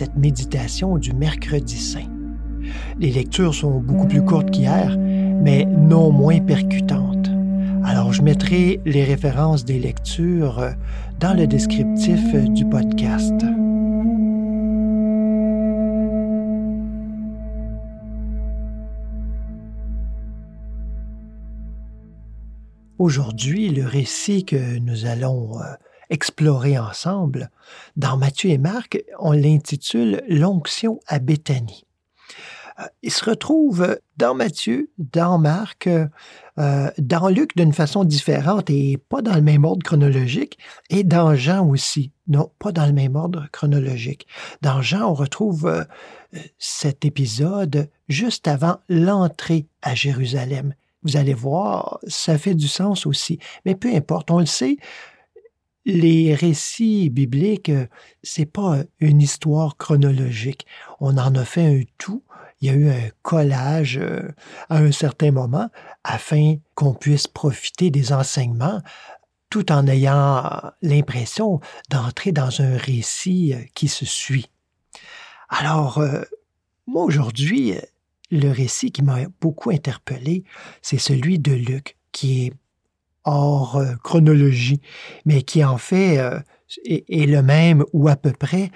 [0.00, 2.08] Cette méditation du mercredi saint.
[2.98, 7.30] Les lectures sont beaucoup plus courtes qu'hier, mais non moins percutantes.
[7.84, 10.70] Alors je mettrai les références des lectures
[11.18, 13.44] dans le descriptif du podcast.
[22.96, 25.74] Aujourd'hui, le récit que nous allons euh,
[26.10, 27.50] explorer ensemble,
[27.96, 31.86] dans Matthieu et Marc, on l'intitule L'onction à Béthanie.
[32.78, 38.98] Euh, il se retrouve dans Matthieu, dans Marc, euh, dans Luc d'une façon différente et
[39.08, 40.58] pas dans le même ordre chronologique,
[40.90, 42.12] et dans Jean aussi.
[42.28, 44.26] Non, pas dans le même ordre chronologique.
[44.62, 45.86] Dans Jean, on retrouve
[46.58, 50.74] cet épisode juste avant l'entrée à Jérusalem.
[51.02, 53.38] Vous allez voir, ça fait du sens aussi.
[53.64, 54.76] Mais peu importe, on le sait,
[55.84, 57.72] les récits bibliques,
[58.22, 60.66] c'est pas une histoire chronologique.
[61.00, 62.22] On en a fait un tout.
[62.60, 64.28] Il y a eu un collage euh,
[64.68, 65.70] à un certain moment
[66.04, 68.82] afin qu'on puisse profiter des enseignements
[69.48, 74.50] tout en ayant l'impression d'entrer dans un récit euh, qui se suit.
[75.48, 76.22] Alors, euh,
[76.86, 77.74] moi aujourd'hui,
[78.30, 80.44] le récit qui m'a beaucoup interpellé,
[80.82, 82.52] c'est celui de Luc, qui est
[83.24, 84.80] hors euh, chronologie,
[85.24, 86.38] mais qui en fait euh,
[86.84, 88.70] est, le même ou à peu près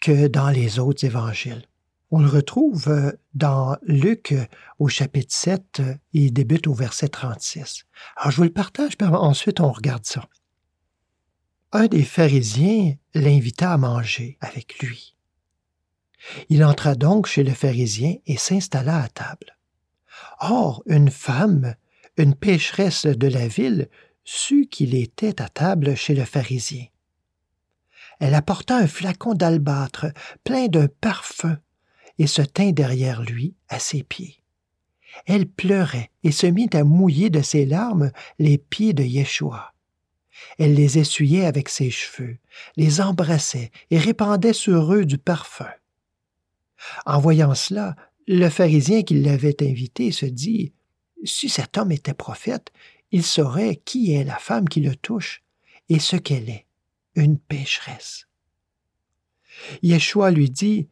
[0.00, 1.64] que dans les autres évangiles.
[2.10, 4.34] On le retrouve euh, dans Luc
[4.78, 7.84] au chapitre 7, il débute au verset 36.
[8.16, 10.26] Alors je vous le partage, puis ensuite on regarde ça.
[11.72, 15.14] Un des pharisiens l'invita à manger avec lui.
[16.48, 19.56] Il entra donc chez le pharisien et s'installa à table.
[20.40, 21.74] Or, une femme,
[22.20, 23.88] une pécheresse de la ville,
[24.24, 26.84] sut qu'il était à table chez le pharisien.
[28.20, 30.06] Elle apporta un flacon d'albâtre
[30.44, 31.58] plein d'un parfum
[32.18, 34.42] et se tint derrière lui à ses pieds.
[35.26, 39.72] Elle pleurait et se mit à mouiller de ses larmes les pieds de Yeshua.
[40.58, 42.38] Elle les essuyait avec ses cheveux,
[42.76, 45.70] les embrassait et répandait sur eux du parfum.
[47.06, 50.72] En voyant cela, le pharisien qui l'avait invité se dit
[51.24, 52.72] Si cet homme était prophète,
[53.12, 55.42] il saurait qui est la femme qui le touche
[55.88, 56.66] et ce qu'elle est,
[57.14, 58.26] une pécheresse.
[59.82, 60.88] Yeshua lui dit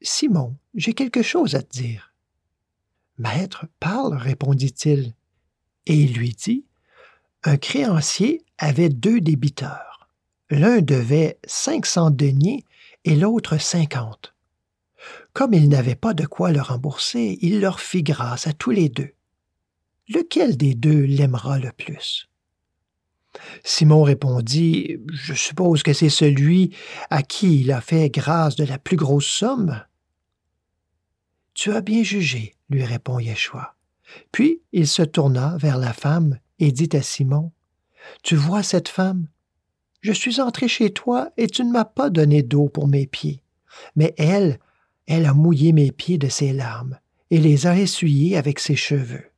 [0.00, 2.12] Simon, j'ai quelque chose à te dire.
[3.18, 5.14] Maître, parle, répondit-il.
[5.86, 6.64] Et il lui dit
[7.44, 10.08] Un créancier avait deux débiteurs.
[10.50, 12.64] L'un devait cinq cents deniers
[13.04, 14.34] et l'autre cinquante.
[15.32, 18.88] Comme il n'avait pas de quoi le rembourser, il leur fit grâce à tous les
[18.88, 19.14] deux.
[20.12, 22.28] Lequel des deux l'aimera le plus?
[23.64, 26.74] Simon répondit Je suppose que c'est celui
[27.08, 29.82] à qui il a fait grâce de la plus grosse somme.
[31.54, 33.74] Tu as bien jugé, lui répond Yeshua.
[34.32, 37.52] Puis il se tourna vers la femme et dit à Simon
[38.22, 39.28] Tu vois cette femme?
[40.00, 43.42] Je suis entré chez toi et tu ne m'as pas donné d'eau pour mes pieds,
[43.96, 44.58] mais elle
[45.06, 46.98] elle a mouillé mes pieds de ses larmes
[47.30, 49.31] et les a essuyés avec ses cheveux.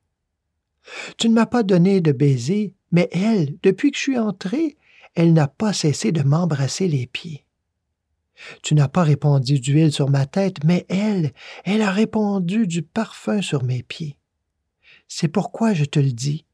[1.17, 4.77] Tu ne m'as pas donné de baiser, mais elle, depuis que je suis entré,
[5.15, 7.45] elle n'a pas cessé de m'embrasser les pieds.
[8.63, 11.33] Tu n'as pas répandu d'huile sur ma tête, mais elle,
[11.65, 14.17] elle a répandu du parfum sur mes pieds.
[15.09, 16.45] C'est pourquoi je te le dis,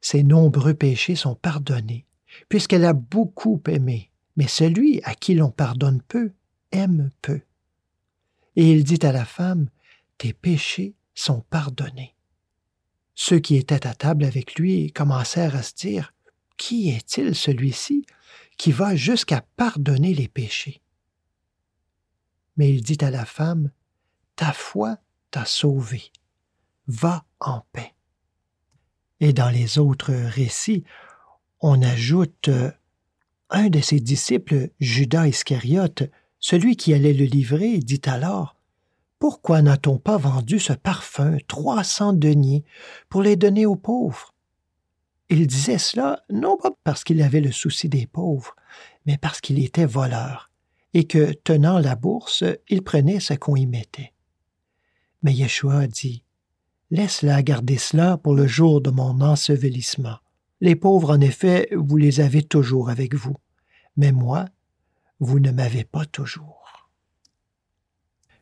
[0.00, 2.06] ses nombreux péchés sont pardonnés,
[2.48, 6.32] puisqu'elle a beaucoup aimé, mais celui à qui l'on pardonne peu
[6.72, 7.40] aime peu.
[8.56, 9.68] Et il dit à la femme,
[10.16, 12.14] Tes péchés sont pardonnés.
[13.28, 16.14] Ceux qui étaient à table avec lui commencèrent à se dire,
[16.56, 18.06] Qui est-il celui-ci
[18.56, 20.80] qui va jusqu'à pardonner les péchés?
[22.56, 23.70] Mais il dit à la femme,
[24.34, 24.96] Ta foi
[25.30, 26.10] t'a sauvée.
[26.86, 27.92] Va en paix.
[29.20, 30.84] Et dans les autres récits,
[31.60, 32.72] on ajoute euh,
[33.50, 36.10] un de ses disciples, Judas Iscariote,
[36.40, 38.56] celui qui allait le livrer dit alors
[39.18, 42.64] Pourquoi n'a-t-on pas vendu ce parfum trois cents deniers
[43.08, 44.34] pour les donner aux pauvres?
[45.28, 48.54] Il disait cela non pas parce qu'il avait le souci des pauvres,
[49.06, 50.50] mais parce qu'il était voleur,
[50.94, 54.12] et que, tenant la bourse, il prenait ce qu'on y mettait.
[55.22, 56.22] Mais Yeshua dit
[56.90, 60.18] Laisse-la garder cela pour le jour de mon ensevelissement.
[60.60, 63.36] Les pauvres, en effet, vous les avez toujours avec vous,
[63.96, 64.46] mais moi,
[65.20, 66.57] vous ne m'avez pas toujours.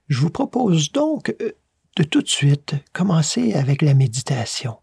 [0.09, 1.53] Je vous propose donc euh,
[1.97, 4.79] de tout de suite commencer avec la méditation.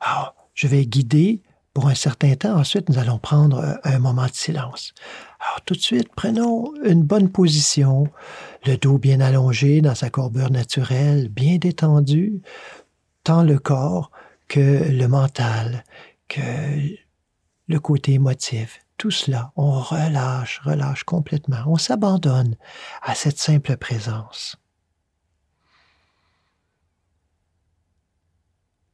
[0.00, 1.42] Alors, je vais guider
[1.72, 4.92] Pour un certain temps, ensuite, nous allons prendre un moment de silence.
[5.38, 8.08] Alors tout de suite, prenons une bonne position,
[8.66, 12.42] le dos bien allongé dans sa courbure naturelle, bien détendu,
[13.22, 14.10] tant le corps
[14.48, 15.84] que le mental,
[16.26, 16.40] que
[17.68, 18.80] le côté émotif.
[18.98, 22.56] Tout cela, on relâche, relâche complètement, on s'abandonne
[23.00, 24.56] à cette simple présence.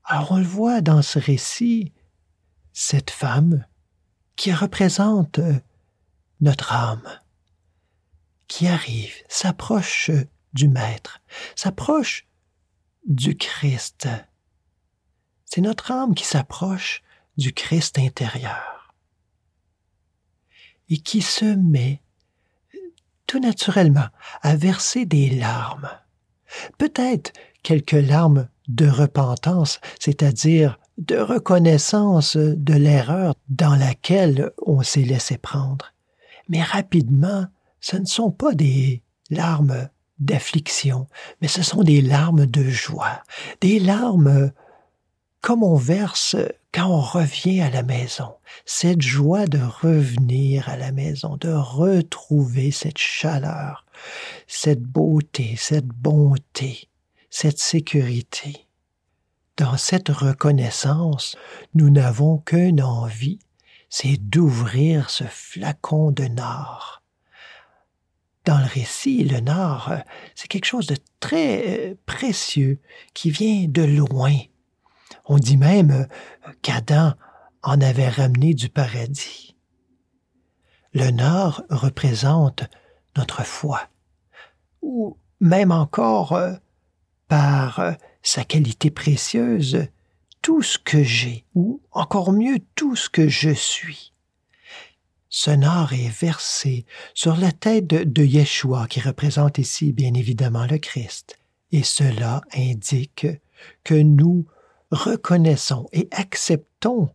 [0.04, 1.94] Alors on le voit dans ce récit,
[2.74, 3.64] cette femme
[4.36, 5.40] qui représente
[6.42, 7.08] notre âme,
[8.46, 10.10] qui arrive, s'approche
[10.52, 11.22] du Maître,
[11.56, 12.26] s'approche
[13.06, 14.06] du Christ.
[15.46, 17.02] C'est notre âme qui s'approche
[17.38, 18.83] du Christ intérieur
[20.88, 22.00] et qui se met
[23.26, 24.08] tout naturellement
[24.42, 25.88] à verser des larmes.
[26.78, 27.32] Peut-être
[27.62, 35.92] quelques larmes de repentance, c'est-à-dire de reconnaissance de l'erreur dans laquelle on s'est laissé prendre.
[36.48, 37.46] Mais rapidement,
[37.80, 39.88] ce ne sont pas des larmes
[40.18, 41.08] d'affliction,
[41.40, 43.22] mais ce sont des larmes de joie,
[43.60, 44.52] des larmes
[45.40, 46.36] comme on verse
[46.74, 48.34] quand on revient à la maison,
[48.64, 53.86] cette joie de revenir à la maison, de retrouver cette chaleur,
[54.48, 56.88] cette beauté, cette bonté,
[57.30, 58.66] cette sécurité.
[59.56, 61.36] Dans cette reconnaissance,
[61.74, 63.38] nous n'avons qu'une envie,
[63.88, 67.04] c'est d'ouvrir ce flacon de nord.
[68.46, 69.92] Dans le récit, le nord,
[70.34, 72.80] c'est quelque chose de très euh, précieux
[73.14, 74.36] qui vient de loin.
[75.24, 77.14] On dit même euh, qu'Adam
[77.62, 79.56] en avait ramené du paradis.
[80.92, 82.64] Le nord représente
[83.16, 83.80] notre foi,
[84.82, 86.52] ou même encore euh,
[87.28, 87.92] par euh,
[88.22, 89.86] sa qualité précieuse,
[90.42, 94.12] tout ce que j'ai, ou encore mieux tout ce que je suis.
[95.30, 96.84] Ce nord est versé
[97.14, 101.38] sur la tête de, Yeshua, qui représente ici bien évidemment le Christ,
[101.72, 103.26] et cela indique
[103.82, 104.46] que nous
[104.94, 107.10] reconnaissons et acceptons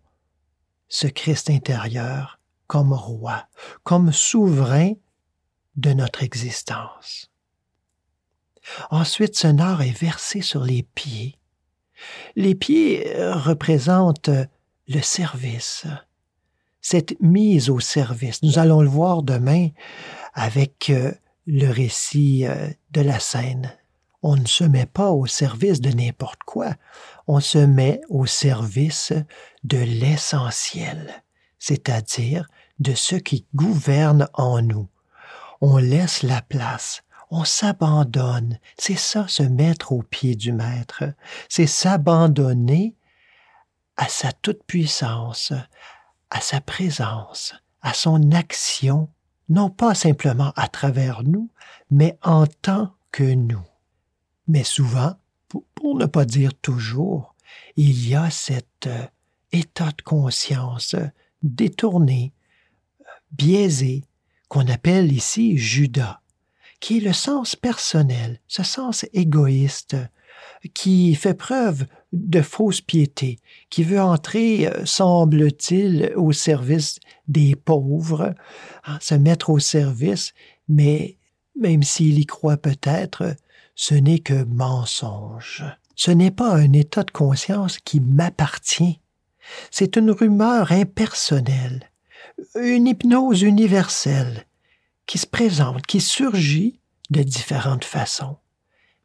[0.88, 3.48] ce Christ intérieur comme roi,
[3.84, 4.94] comme souverain
[5.76, 7.32] de notre existence.
[8.92, 11.38] Ensuite, ce nord est versé sur les pieds.
[12.36, 14.30] Les pieds euh, représentent
[14.88, 15.86] le service,
[16.82, 18.44] cette mise au service.
[18.44, 19.70] Nous allons le voir demain
[20.34, 21.12] avec euh,
[21.46, 23.76] le récit euh, de la scène.
[24.22, 26.76] On ne se met pas au service de n'importe quoi,
[27.28, 29.14] on se met au service
[29.64, 31.24] de l'essentiel,
[31.58, 32.48] c'est-à-dire
[32.80, 34.88] de ce qui gouverne en nous.
[35.62, 38.60] On laisse la place on s'abandonne.
[38.78, 41.04] C'est ça, se mettre au pied du Maître.
[41.48, 42.96] C'est s'abandonner
[43.98, 45.54] à sa toute-puissance,
[46.30, 49.10] à sa présence, à son action,
[49.50, 51.50] non pas simplement à travers nous,
[51.92, 53.69] mais en tant que nous.
[54.50, 55.16] Mais souvent,
[55.48, 57.36] pour ne pas dire toujours,
[57.78, 59.06] il y a cet euh,
[59.54, 60.96] état de conscience
[61.42, 62.34] détourné,
[63.32, 64.04] biaisé,
[64.50, 66.20] qu'on appelle ici Judas
[66.80, 69.98] qui est le sens personnel, ce sens égoïste,
[70.74, 78.34] qui fait preuve de fausse piété, qui veut entrer, euh, semble-t-il, au service des pauvres,
[78.86, 80.34] hein, se mettre au service,
[80.68, 81.18] mais
[81.60, 83.36] même s'il y croit peut-être,
[83.80, 85.64] ce n'est que mensonge.
[85.96, 89.00] Ce n'est pas un état de conscience qui m'appartient.
[89.72, 91.90] C'est une rumeur impersonnelle,
[92.60, 94.46] une hypnose universelle
[95.06, 98.36] qui se présente, qui surgit de différentes façons,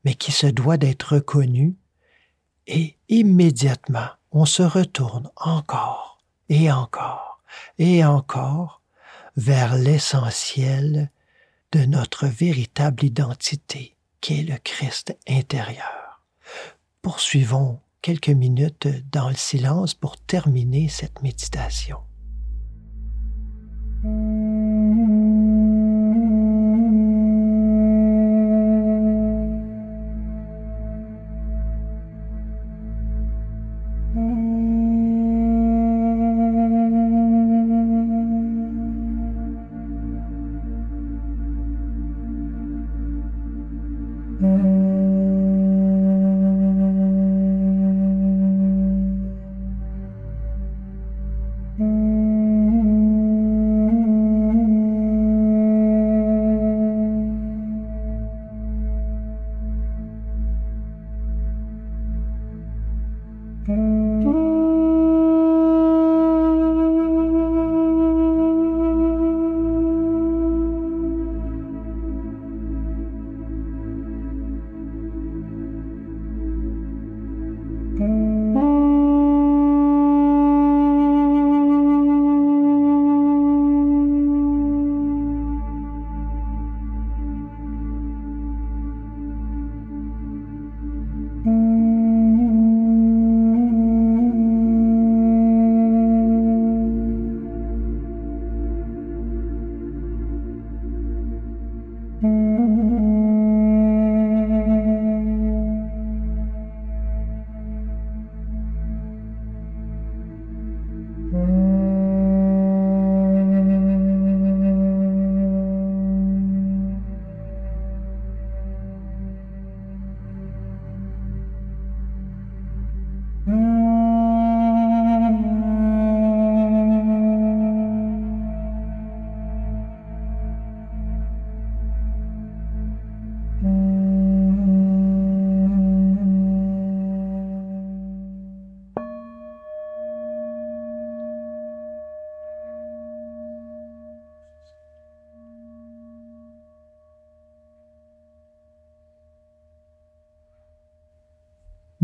[0.04, 1.76] mais qui se doit d'être reconnue,
[2.66, 7.40] et immédiatement on se retourne encore et encore
[7.78, 8.82] et encore
[9.36, 11.12] vers l'essentiel
[11.70, 13.93] de notre véritable identité,
[14.24, 16.22] qui est le Christ intérieur.
[17.02, 21.98] Poursuivons quelques minutes dans le silence pour terminer cette méditation.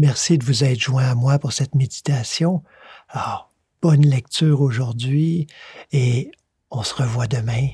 [0.01, 2.63] Merci de vous être joint à moi pour cette méditation.
[3.11, 3.51] Alors,
[3.83, 5.47] bonne lecture aujourd'hui
[5.93, 6.31] et
[6.71, 7.69] on se revoit demain